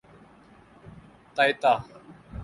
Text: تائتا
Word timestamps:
تائتا 1.35 1.73